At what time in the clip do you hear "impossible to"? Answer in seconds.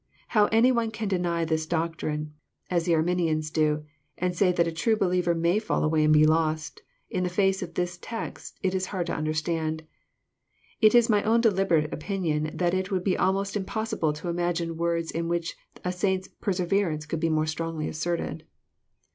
13.55-14.29